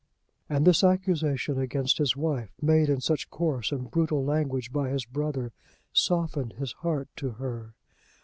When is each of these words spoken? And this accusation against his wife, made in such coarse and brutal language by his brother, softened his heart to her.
And 0.49 0.65
this 0.65 0.83
accusation 0.83 1.59
against 1.59 1.99
his 1.99 2.15
wife, 2.15 2.49
made 2.59 2.89
in 2.89 3.01
such 3.01 3.29
coarse 3.29 3.71
and 3.71 3.91
brutal 3.91 4.25
language 4.25 4.73
by 4.73 4.89
his 4.89 5.05
brother, 5.05 5.51
softened 5.93 6.53
his 6.53 6.71
heart 6.71 7.07
to 7.17 7.29
her. 7.33 7.75